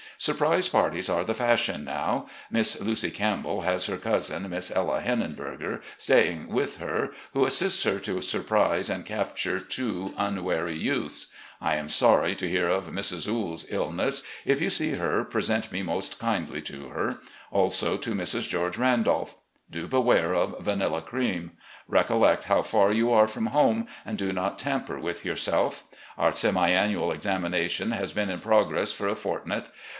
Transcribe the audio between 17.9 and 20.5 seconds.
to Mrs. Gteorge Randolph. Do beware